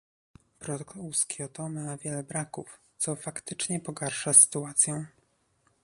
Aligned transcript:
Protokół 0.59 1.13
z 1.13 1.25
Kioto 1.25 1.69
ma 1.69 1.97
wiele 1.97 2.23
braków, 2.23 2.79
co 2.97 3.15
faktycznie 3.15 3.79
pogarsza 3.79 4.33
sytuację 4.33 5.05